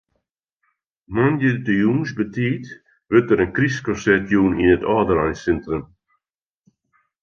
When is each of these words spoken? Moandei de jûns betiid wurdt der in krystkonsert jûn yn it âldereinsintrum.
Moandei 1.13 1.55
de 1.65 1.73
jûns 1.83 2.09
betiid 2.17 2.65
wurdt 3.09 3.27
der 3.29 3.43
in 3.45 3.55
krystkonsert 3.57 4.25
jûn 4.33 4.57
yn 4.61 4.73
it 4.75 4.83
âldereinsintrum. 4.95 5.83